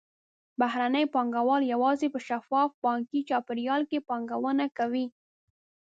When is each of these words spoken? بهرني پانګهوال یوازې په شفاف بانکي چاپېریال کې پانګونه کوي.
بهرني 0.59 1.03
پانګهوال 1.13 1.61
یوازې 1.73 2.07
په 2.13 2.19
شفاف 2.27 2.69
بانکي 2.83 3.21
چاپېریال 3.29 3.81
کې 3.89 4.05
پانګونه 4.09 4.65
کوي. 4.77 5.05